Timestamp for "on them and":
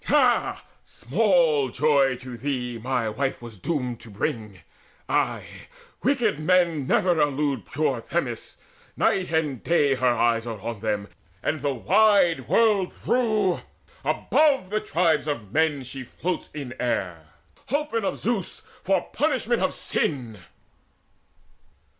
10.59-11.61